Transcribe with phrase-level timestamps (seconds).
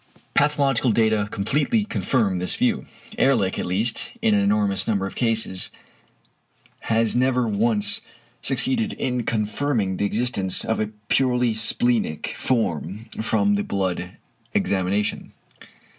[0.33, 2.87] Pathological data completely confirm this view.
[3.19, 5.69] Ehrlich at least, in an enormous number of cases,
[6.79, 8.01] has never once
[8.41, 14.17] succeeded in confirming the existence of a purely splenic form from the blood
[14.55, 15.33] examination.